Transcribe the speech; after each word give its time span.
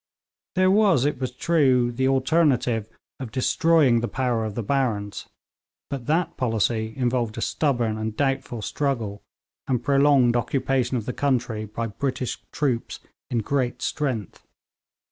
There 0.55 0.71
was, 0.71 1.05
it 1.05 1.21
is 1.21 1.29
true, 1.29 1.91
the 1.91 2.07
alternative 2.07 2.89
of 3.19 3.29
destroying 3.31 3.99
the 3.99 4.07
power 4.07 4.45
of 4.45 4.55
the 4.55 4.63
barons, 4.63 5.27
but 5.91 6.07
that 6.07 6.37
policy 6.37 6.95
involved 6.97 7.37
a 7.37 7.41
stubborn 7.41 7.99
and 7.99 8.17
doubtful 8.17 8.63
struggle, 8.63 9.21
and 9.67 9.83
prolonged 9.83 10.35
occupation 10.35 10.97
of 10.97 11.05
the 11.05 11.13
country 11.13 11.65
by 11.65 11.85
British 11.85 12.39
troops 12.51 12.99
in 13.29 13.41
great 13.43 13.83
strength. 13.83 14.43